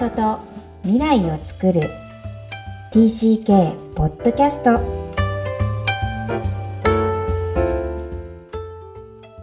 [0.00, 0.40] 所と
[0.82, 1.82] 未来を作る
[2.90, 4.80] TCK ポッドキャスト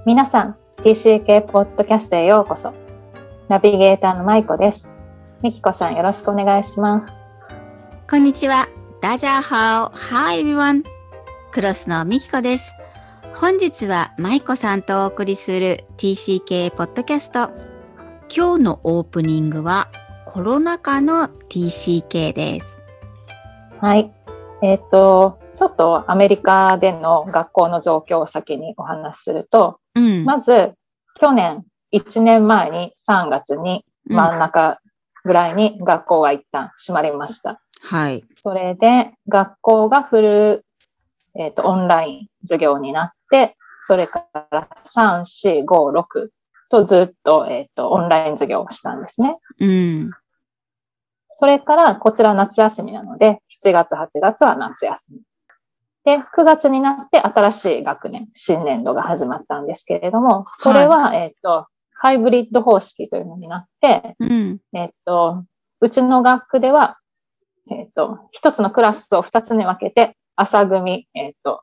[0.03, 2.73] 皆さん TCK ポッドキャストへようこそ
[3.49, 4.89] ナビゲーターのまいこです
[5.43, 7.13] みきこさんよろしくお願いします
[8.09, 8.67] こんにちは。
[8.99, 9.95] ダジャーハオ。
[9.95, 10.85] Hi everyone.
[11.51, 12.73] クロスのみきこです。
[13.35, 17.51] 本日は舞子さんとお送りする TCK ポッドキャスト。
[18.35, 19.89] 今日のオープニングは
[20.37, 22.77] コロナ禍の TCK です。
[23.81, 24.13] はい
[24.61, 30.25] えっ、とちょっとアメリカでの学校の状況を先にお話しすると、うん。
[30.25, 30.73] まず
[31.19, 34.79] 去年1年前に3月に真ん中
[35.23, 37.59] ぐらいに学校が一旦閉まりました。
[37.81, 38.23] はい。
[38.39, 40.65] それで学校がフル、
[41.33, 43.57] えっ、と、オンライン授業になって、
[43.87, 45.21] それから3、
[45.61, 46.27] 4、5、6
[46.69, 49.39] とずっと、えっ、と、オンライン授業をしたんですね。
[49.59, 50.11] うん。
[51.29, 55.19] それから、こちら夏休みなので、7月、8月は夏休み。
[56.05, 61.67] で、9月になって新しい学年、新年度が始まったんですけれども、これは、えっ、と、
[61.99, 64.59] ハイブリッド方式というのになって、うん。
[64.73, 65.43] えっと、
[65.81, 66.97] うちの学区では、
[67.69, 71.61] えっと、一つのクラスを二つに分けて、朝組、えっと、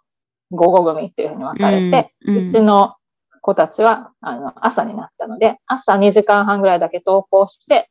[0.50, 2.96] 午後組っていうふうに分かれて、うんうんうちの
[3.40, 7.90] 子たちは、あの、朝になったので、朝2時間半ぐらいだけ登校して、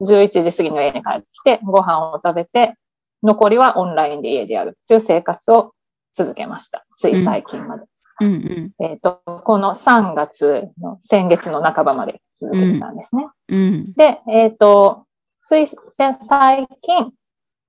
[0.00, 2.74] 11時過ぎには家に帰ってきて、ご飯を食べて、
[3.22, 5.72] 残りはオンラインで家でやるという生活を
[6.12, 6.84] 続けました。
[6.96, 7.84] つい最近まで。
[8.20, 8.26] うん。
[8.28, 8.72] うん。
[8.84, 13.26] えっと、この3月の先月の半ばまで続けてたんですね。
[13.48, 13.92] うん。
[13.94, 15.04] で、えっ、と、
[15.42, 17.12] つい最近、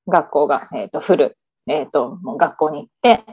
[0.07, 3.23] 学校が、えっ、と、フル、えっ、と、もう学校に行って、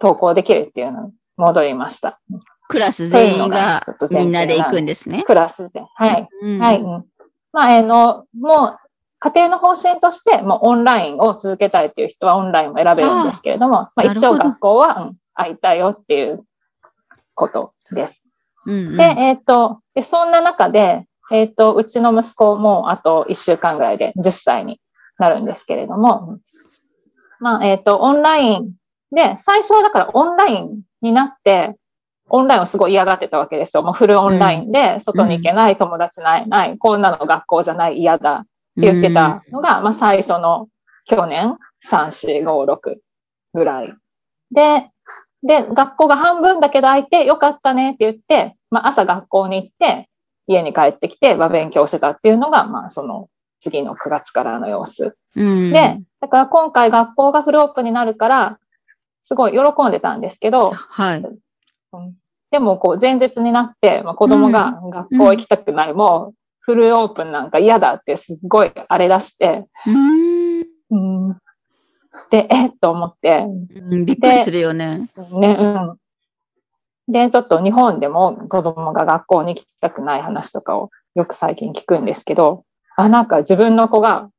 [0.00, 2.20] 登校できるっていうのに戻りました。
[2.68, 5.22] クラス全員がみ提んなで行くんですね。
[5.22, 5.82] クラスで。
[5.94, 6.28] はい。
[6.42, 6.80] うんはい。
[6.80, 7.04] うん
[7.56, 8.78] まあ、あの、もう、
[9.18, 16.44] 家庭の方針として、もうオンラインを続けたいっていう人はオンラインも選べるんですけれども、まあ、なるほど一応学校は、うん、空いたよっていう
[17.34, 18.24] ことです。
[18.66, 24.78] うんうんで、えっ、と、で、そんな中で、えっ、と、うちの息子もあと1週間ぐらいで10歳に
[25.18, 26.40] なるんですけれども、
[27.40, 28.72] まあ、えっ、と、オンライン
[29.12, 31.76] で、最初はだからオンラインになって、
[32.28, 33.82] オンラインをすごい嫌がってたわけですよ。
[33.82, 40.68] もうフルオンラインで、外に行けない、友達ない、ない、こんなの学校じゃない、嫌だって言ってたのが、まあ最初の
[41.04, 41.56] 去年、
[41.88, 42.96] 3、4、5、6
[43.54, 43.94] ぐらい。
[44.50, 44.90] で、
[45.42, 50.08] で、学校が半分だけど空いてよかったねって言って、まあ朝学校に行って、
[50.48, 53.28] 家に帰ってきて、まあ勉強してたっていうのが、まあその
[53.60, 55.16] 次の9月からの様子。
[55.36, 55.72] うん。
[55.72, 58.58] で、だから今回学校がフルオープンになるから、
[59.22, 61.24] すごい喜んでたんですけど、はい。
[62.50, 71.36] でもこう前日になって、まあ、子供が学校行きたくない、もうフルオープンなんか嫌だってすっごい荒れ出して、うんうん、
[72.30, 72.70] で、えっ？
[72.80, 74.04] と思って、うん。
[74.04, 75.08] びっくりするよね。
[75.32, 75.96] ね、うん。
[77.12, 82.64] で、ちょっと日本でも子供が学校に行きたくない話とかをよく最近聞くんですけど、
[82.96, 84.30] あ、なんか自分の子が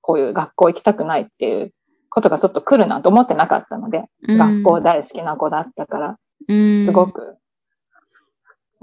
[0.00, 1.72] こういう学校行きたくないっていう
[2.10, 6.16] ことがちょっと来るなと思ってなかったので、うん学校大好きな子だったから、うん
[6.48, 7.36] すごく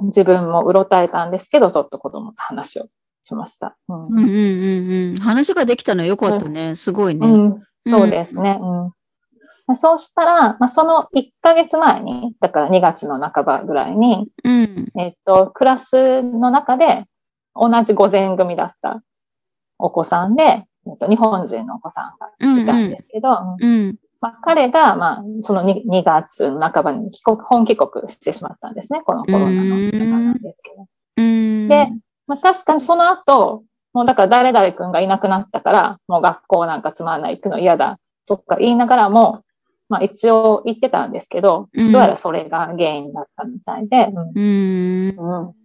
[0.03, 2.88] 自分もうろたえたんですけど、ちょっと子供と話を
[3.22, 3.77] しました。
[3.88, 5.16] うんうんうんうんうん。
[5.17, 6.75] 話ができたのよかったね。
[6.75, 7.27] すごいね。
[7.27, 8.59] うん、そうですね。
[9.67, 14.88] うん、そうしたら、まあ、その1ヶ月前に、だから2月の半ばぐらいに、うん。
[14.99, 17.05] えっと、クラスの中で
[17.55, 19.03] 同じ午前組だった
[19.78, 20.43] お子さんで、
[20.88, 23.29] えっと、日本人のお子さんがいたんですけど、
[23.59, 23.95] うんうん。
[24.21, 29.01] まあ、彼が、まあ、その 2, 2月の半ばに帰国、本帰国してしまったんですね。
[29.03, 30.85] このコロナの中なんですけど。
[31.17, 31.67] うん。
[31.67, 31.89] で、
[32.27, 39.43] まあ、確かにその後、もうだから誰々君がいなくなったから、もう学校なんかつまんない、行くの嫌だとか言いながらも、
[39.90, 44.31] まあ一応言ってたんですけど、うんどうやらそれが原因だったみたいで、うん。
[44.35, 45.55] うんうん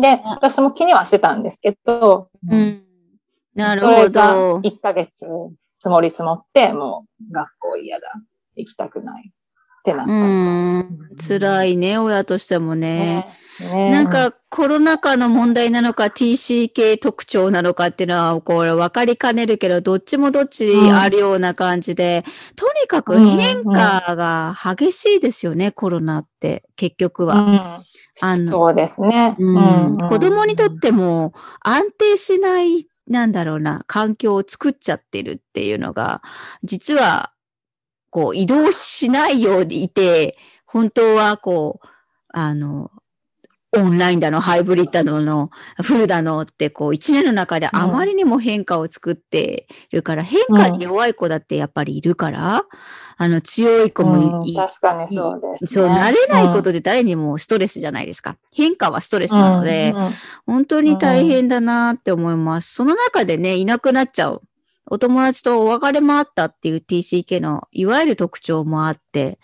[0.00, 2.82] で、私も気にはしてたんですけど、うん。
[3.54, 4.58] なるそれほがど。
[4.60, 5.26] 1ヶ月
[5.80, 8.12] 積もり積もって、もう学校嫌だ、
[8.54, 9.32] 行きたくない
[9.80, 10.22] ってなったうみ
[10.80, 11.16] ん。
[11.16, 13.26] 辛いね、親としてもね。
[13.58, 13.66] ね。
[13.74, 22.24] ねなんかコロナ禍の問題なのか TCK 特徴なのかっていうのはこれ分かりかねるけどどっちもどっちあるような感じで、
[22.56, 27.36] とにかく変化が激しいですよね、コロナって結局は。
[27.36, 27.84] うん
[28.22, 29.34] あのそうですね。
[29.38, 36.22] うんうん子供にとっても安定しない、なんだろうな、環境を作っちゃってるっていうのが、
[36.62, 37.32] 実は、
[38.10, 41.88] こう、移動しないようでいて、本当はこう、
[42.30, 42.90] あの、
[43.72, 45.50] オンラインだの、ハイブリッドだの、
[45.82, 52.64] フルだのって、こう、一年の中であまりにも変化を作ってるから、変化に弱い子だってやっぱりいるから、
[53.16, 54.56] あの、強い子もいい。
[54.56, 55.68] 確かにそうです、ね。
[55.68, 58.36] そう、慣れないことで誰にもストレスじゃないですか。
[58.52, 59.94] 変化はストレスなので、
[60.46, 62.74] 本当に大変だなって思います。
[62.74, 64.42] その中でね、いなくなっちゃう。
[64.86, 69.38] お友達とお別れもあったっていう TCK のいわゆる特徴もあって、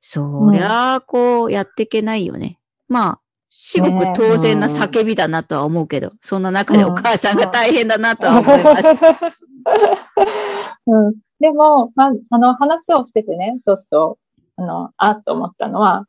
[0.00, 2.58] そりゃあ、こうやっていけないよね。
[2.88, 3.20] まあ、
[3.60, 8.86] 至極当然な叫びだなとは思うけど、そんな中でお母さんが大変だなとは思います。
[10.86, 14.16] うん、でも、まあ、あの、話をしててね、ちょっと、
[14.56, 16.06] あの、あっと思ったのは、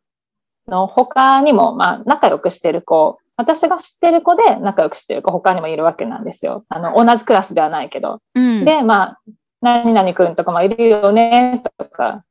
[0.68, 6.66] あの他にも、まあ、仲良くしてる子、私が知ってる子で仲良くしてる子、他にもいるわけなんですよ。
[6.70, 8.20] あの、同じクラスではないけど。
[8.36, 8.64] うん。
[8.64, 9.20] で、まあ、
[9.62, 12.24] 何々くんとかもいるよね、とか。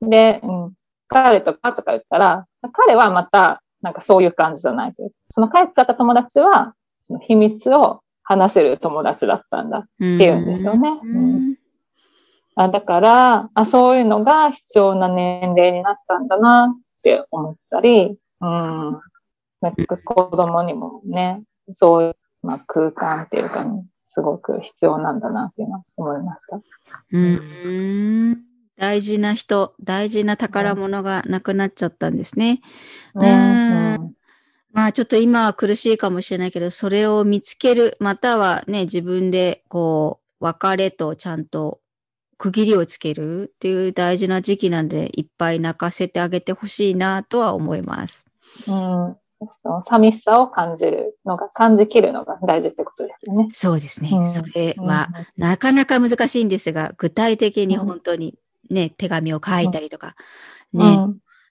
[0.00, 0.72] で、うん、
[1.08, 5.12] 彼とかとか言ったら、彼はまた、なんかそういう感じじゃないという。
[5.30, 9.78] その帰ってた友達は、その秘密を話せる友達だったんだ。
[9.78, 11.54] って言うんですよねうん
[12.60, 19.00] あだからあ、そういうのが必要な年齢になったんだなって思ったり、うん。
[19.60, 26.60] なんか子供にもね、そういう、まあ、空間っていうか、ね、すごく必要なんだなっていうのは思いました。
[27.12, 28.47] うん。
[28.78, 32.60] 大事な人、大事な宝物がなくなっちゃったんですね。
[33.14, 34.14] うんうん
[34.70, 41.80] まあちょっと今は苦しいかもしれないけど、それを見つける、またはね、自分でこう、別れとちゃんと
[42.36, 48.24] 区切りをつけるっていう大事な時期なんで、いっぱい泣かせてあげてほしいなとは思います。
[48.68, 49.16] うん。
[49.50, 53.48] その寂しさを感じるのが、感じきるのが大事ってことですよね。
[53.50, 54.10] そうですね。
[54.12, 58.38] うんそれは、なかなか難しいんですが、具体的に本当に
[58.70, 60.14] ね、手紙を書いたりとか、
[60.72, 60.80] うん、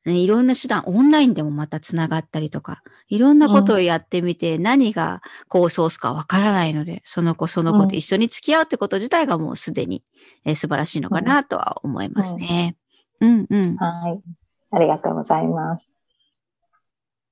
[0.06, 10.04] ね、ねいろんな手段、オンラインでもまたつながったりとか、いろんなことをやってみて、何がこうソースかわからないので、その子その子と一緒に付き合うってこと自体がもうすでに、
[10.46, 12.78] えー素晴らしいのかなとは思いますね。
[13.20, 13.76] うんうん。
[13.78, 14.22] はい。
[14.72, 15.92] ありがとうございます。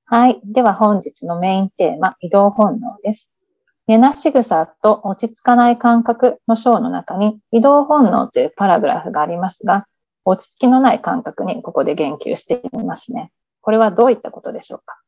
[0.04, 0.40] はい。
[0.44, 3.32] では本日のメインテーマ、移動本能です。
[3.86, 9.86] 寝なし草と落ち着かない感覚の章の中に移動本能というパラグラフがありますが、
[10.24, 13.30] 落ち着きのない感覚にここで言及していますね。
[13.60, 15.00] これはどういったことでしょうか？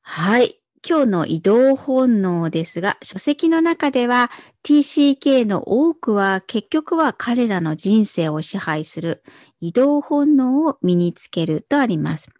[0.00, 0.58] はい。
[0.88, 4.30] 今日の移動本能ですが、書籍の中では
[4.62, 9.24] TCK の多くは結局は彼らの人生を支配する
[9.58, 12.30] 移動本能を身につけるとあります。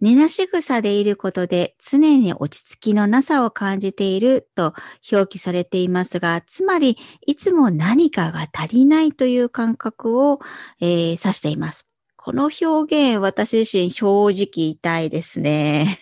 [0.00, 4.74] 寝なし草でいることで常に落ち着きのなさを感じていると
[5.10, 10.40] 表記されていますが、つまりいつも何かが足りないという感覚を、
[10.80, 11.86] えー指しています。
[12.16, 15.98] この表現、私自身正直痛いですね。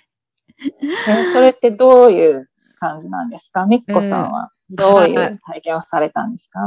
[1.08, 3.66] えそれってどういう感じなんですか？
[3.66, 6.60] みっこさんはどういう体験をされたんですか、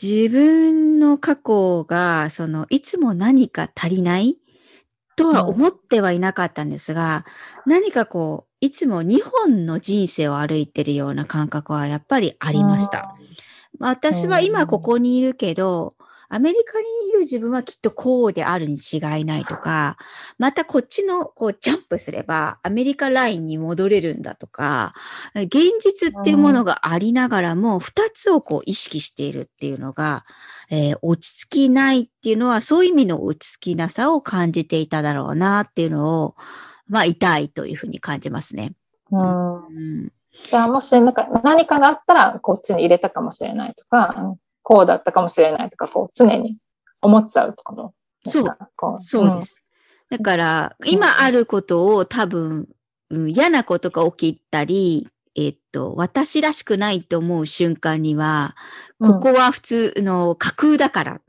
[0.00, 4.36] 自分の過去が、その、いつも何か足りない
[5.18, 7.26] とは思ってはいなかったんですが、
[7.66, 13.16] 何かこう、いつも2本の人生を歩いてるような感覚はやっぱりあありました。。
[13.80, 15.94] 私は今ここにいるけど、
[16.30, 19.96] アメリカにいる自分はきっとこうであるに違いないとか、
[20.38, 24.92] またこっちのこうジャンプすればアメリカラインに戻れるんだとか、
[25.34, 30.24] 現実っていうものがありながらも、二つをこう意識しているっていうのが、
[30.70, 36.34] えー落ち着きないっていうのは、そういう意味の落ち着きなさを感じていただろうなっていうのを、
[36.88, 38.74] まあ痛いというふうに感じますね。
[39.10, 39.66] うん。
[39.66, 40.12] うん。
[40.50, 44.36] じゃあもしなんか何かがあったらこっちに入れたかもしれないとか、うん
[44.68, 46.58] こうだったかもしれないとか、こう常に
[47.00, 49.42] 思っちゃうとですかこそうで。
[49.42, 49.62] す。
[50.10, 52.68] だから、今あることを多分、
[53.08, 58.56] うん嫌なことが起きたり、えっと、私らしくないと思う瞬間には、
[59.00, 61.20] うんここは普通の架空だから、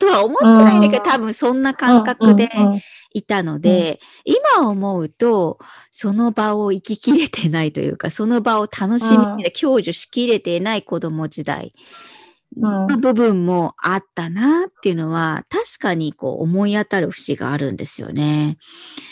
[0.00, 1.10] とは思ってないんだけど、うん。
[1.10, 2.80] 多分そんな感覚でうんうん
[3.12, 5.58] いたので、今思うと、
[5.90, 12.15] その場を生ききれてないというか、その場を楽しみで享受しきれていない子供時代うん
[12.56, 18.58] の部分もあったなっていうのは、確かにこう思い当たる節があるんですよね。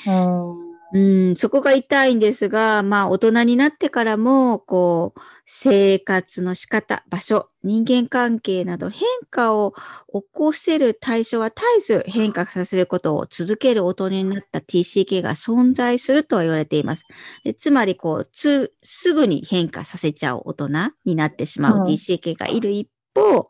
[0.07, 9.75] うんうん、そこが痛いんですが、まあ大人になってからも、こう、生活の仕方、場所、人間関係など変化を
[10.13, 17.07] 起こせる対象は絶えず変化させることを続ける大人になった TCK が存在するとは言われています。
[17.43, 20.69] でつまり、こう、つ、すぐに変化させちゃう大人
[21.05, 23.49] になってしまうんう TCK がいる一方、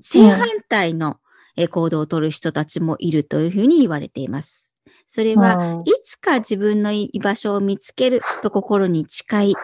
[0.00, 1.18] 正反対の
[1.56, 4.72] えー行動をとる人たちもいるというふうに言われています。
[5.06, 9.54] それは、いつか自分の居場所を見つけると心に誓い、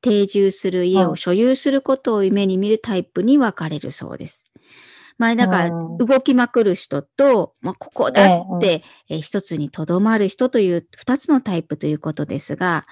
[0.00, 4.44] 定住する家を所有することを夢に見るタイプに分かれるそうです。
[5.18, 12.84] まあ、だから、動きまくる人と、まあ、ここだって、えー、一つにとどまる人という二つのタイプということですが、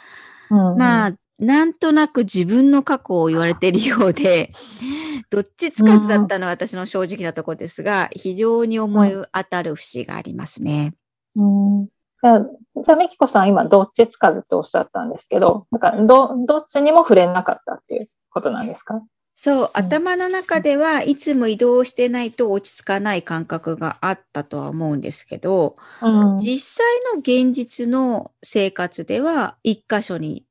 [0.50, 4.50] まあ、なんとなく自分の過去を言われているようで、
[5.31, 10.95] どっちつかずだったのは私の正直なところですが、非常に思い当たる節がありますね。
[11.35, 12.47] うん、じゃあ、
[12.83, 19.02] じゃあ、ミキコさん今どっちつかずっておっしゃったんですけど、なんかど、どっちにも触れなかったっていうことなんですか？
[19.38, 30.46] そう、頭の中ではいつも移動してないと落ち着かない感覚があったとは思うんですけど、うん、実際の現実の生活では一箇所に、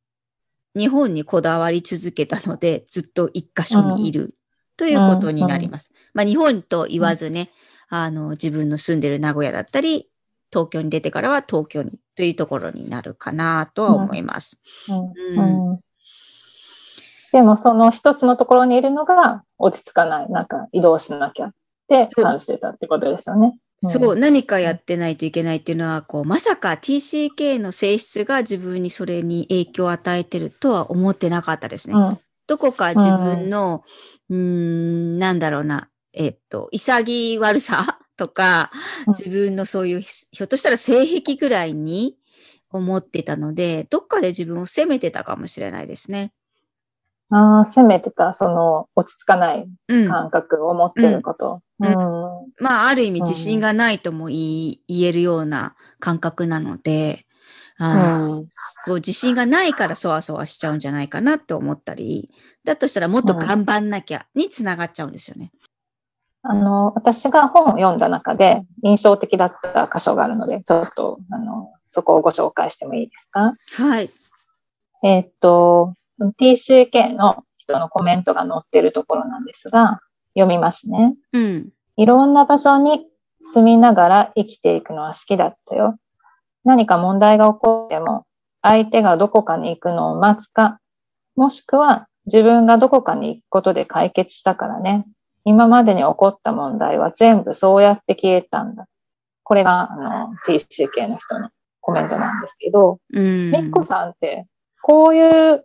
[0.75, 4.33] 日本にこだわり続けたので、ずっと一箇所にいる。
[4.77, 5.91] ということになります。
[6.13, 7.49] まあ日本と言わずね、
[7.87, 10.09] あの自分の住んでる名古屋だったり、
[10.51, 14.57] 東京に出てからは東京にというところになるかなとは思います。
[14.89, 15.79] うん。
[17.31, 21.51] でもその一つのところにいるのが落ち着かない、なんか移動しなきゃっ
[21.87, 23.57] て感じてたってことですよね。
[23.83, 31.95] そう、うん、何かやってないといけないっていうのは、こう、まさか TCK の性質が自分にそれに影響を与えてるとは思ってなかったですね。
[31.95, 33.83] うん、どこか自分の、
[34.29, 38.71] うん、ん、なんだろうな、えっと、潔悪さとか、
[39.07, 42.15] 自分のそういう、ひょっとしたら性癖ぐらいに
[42.71, 46.31] 思ってたので、どっかで自分を責めてたかもしれないですね。
[47.29, 51.61] ああ、責めてた、その、落ち着かない感覚を持ってること。
[51.79, 51.87] うん。
[51.87, 57.19] うん、まあ、ある意味自信がないとも言い、言えるような感覚なので、
[57.77, 58.45] あうん、
[58.85, 62.31] こう自信がないからそわそわしちゃうんじゃないかなって思ったり、
[62.63, 65.51] だとしたらもっと頑張んなきゃにつながっちゃうんですよね。
[66.43, 73.53] あの、私が本を読んだ中で印象的だった箇所があるので、ちょっと、あの、そこをご紹介してもいいですか？
[73.73, 74.11] はい。
[75.03, 75.95] えっと、
[76.39, 79.99] TCK の人のコメントが載ってるところなんですが、
[80.35, 81.15] 読みますね。
[81.33, 81.69] うん。
[81.97, 83.05] いろんな場所に
[83.41, 85.97] 住みながら生きていくのは好きだったよ。
[86.63, 88.25] 何か問題が起こっても、
[88.61, 90.79] 相手がどこかに行くのを待つか、
[91.35, 95.05] もしくは自分がどこかに行くことで解決したからね。
[95.43, 98.87] 今までに起こった問題は全部そうやって消えたんだ。
[99.43, 101.49] これが、あの、TCK の人の
[101.81, 103.51] コメントなんですけど、うん。
[103.51, 104.47] ミッコさんって、
[104.81, 105.63] こういう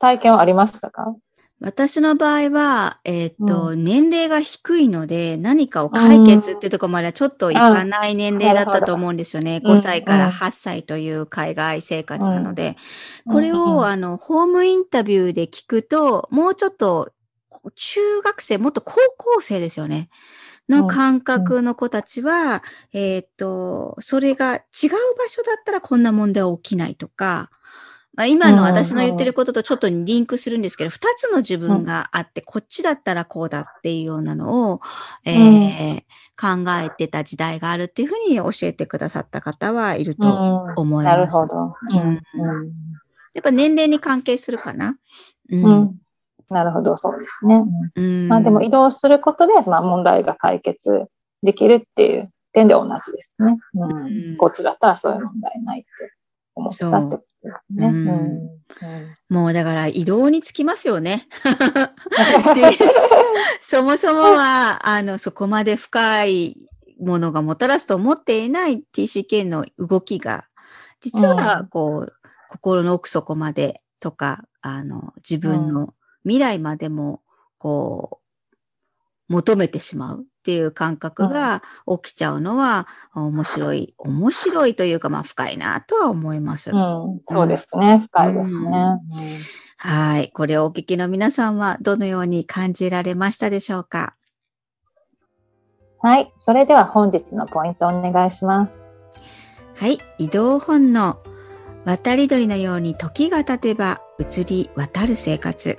[0.00, 1.14] 体験はありましたか？
[1.62, 9.60] 私の場合は、えっ、ー、と、うん、年齢が低いので、何かを解決ってとこまではちょっといかない年齢だったと思うんですよね。
[9.62, 12.76] うん、5歳から8歳という海外生活なので。
[13.26, 17.12] うん、これを、あの、ホームインタビューで聞くと、もうちょっと、
[17.74, 20.08] 中学生、もっと高校生ですよね。
[20.70, 22.62] の感覚の子たちは、
[22.92, 24.62] えっ、ー、と、それが違う
[25.18, 27.50] 場所だったらこんな問題は起きないとか、
[28.14, 34.80] まあ、今の私の言ってることとちょっとリンクするんですけど、二つの自分があって、こっちだったらこうだっていうようなのを、
[35.24, 36.02] えー、
[36.36, 40.26] 考えてた時代があるっていうふうに教えてくださった方はいると
[40.76, 41.16] 思います。
[41.16, 42.14] なるほど、うん。
[43.32, 44.96] やっぱ年齢に関係するかな。
[45.50, 46.00] うん。
[46.50, 47.62] なるほど、そうですね。
[47.94, 51.06] うん、まあでも移動することで、まあ問題が解決
[51.44, 53.56] できるっていう点で同じですね。
[53.74, 53.86] う
[54.32, 56.12] ん、こっちだったらそういう問題ないって
[56.56, 57.86] 思ったってですね。
[57.86, 58.60] うんうん
[59.28, 61.28] もうだから移動につきますよね。
[63.60, 66.68] そもそもは、あの、そこまで深い
[67.00, 70.46] ものがもたらすと思っていない TCK の動きが、
[71.00, 72.12] 実は、こう、
[72.48, 77.22] 心の奥底までとか、あの、自分の未来までも、
[77.58, 78.20] こ
[79.28, 80.26] う、求めてしまう。
[80.40, 86.70] っていう感覚が起きちゃうのは面白い、面白いというか、まあ深いなとは思います。
[86.70, 88.02] うん、そうですね。
[88.10, 88.70] 深いですね。
[89.76, 90.30] はい。
[90.32, 94.14] これをお聞きの皆さんはどのように感じられましたでしょうか？
[95.98, 96.32] はい。
[96.34, 98.82] それでは本日のポイントをお願いします。
[99.76, 99.98] はい。
[100.16, 101.18] 移動本能。
[101.84, 105.78] 渡り鳥のように時が経てば移り渡る生活。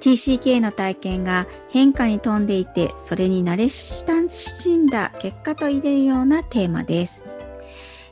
[0.00, 4.28] TCK の体験が変化に富んでいて、それに慣れ親
[4.78, 7.24] んだ結果と言えるようなテーマです。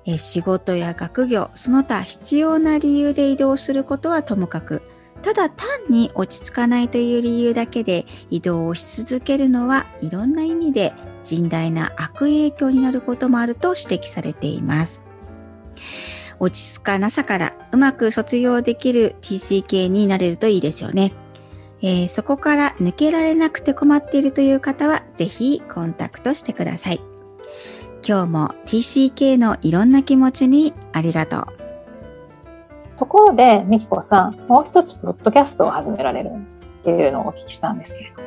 [0.07, 4.83] え仕事や学業、その他必要な理由で移動することはともかく、
[5.23, 10.93] ただ単に落ち着かないという理由だけで移動をし続けるのはいろんな意味で
[11.25, 15.01] 甚大な悪影響になることもあると指摘されています。
[16.39, 21.15] 落ち着かなさからうまく卒業できる TCK になれるといいですよね。
[21.87, 27.01] えー、そこから抜けられなくて困っているという方は、ぜひコンタクトしてください。
[28.07, 31.47] 今日も TCK のいろんな気持ちにありがとう。
[32.99, 38.23] ところで、みきこさん、もう一つ、ポッドキャストを始められるっていうのをお聞きしたんですけれど。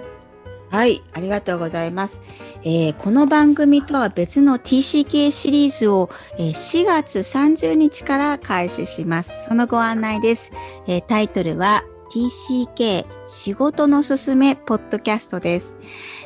[0.70, 2.22] はい、ありがとうございます。
[2.64, 9.46] えーこの番組とは別の TCK シリーズを、えー4月30日から開始します。
[9.46, 10.52] そのご案内です。
[10.86, 15.78] えータイトルは TCK 仕事のすすめポッドキャストです。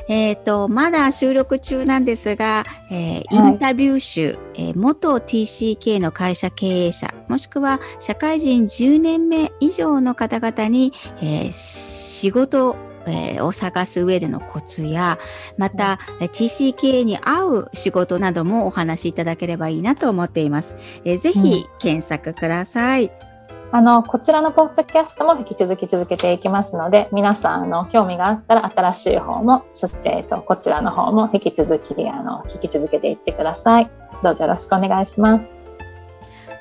[0.07, 12.75] えっ、と、まだ収録中なんですが、えーインタビュー集、えー元 TCK の会社経営者、もしくは社会人10年目以上の方々に、えー仕事
[13.07, 15.17] えーを探す上でのコツや、
[15.57, 20.75] また、えー TCK に合う仕事などもお話しいただければいいなと思っています。
[21.05, 23.30] えーぜひ検索ください。
[23.73, 33.89] あの、こちらのポッドキャストも引き続き続けていきますので、皆さん、あの、興味があったら新しい方も、そして、えっと、こちらの方も引き続き、あの、聞き続けていってください。
[34.23, 35.49] どうぞよろしくお願いします。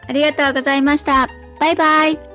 [0.09, 1.27] ありがとうございました。
[1.59, 2.30] バイバイ。